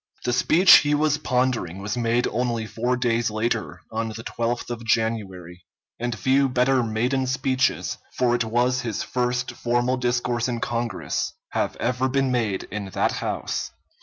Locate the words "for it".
8.17-8.43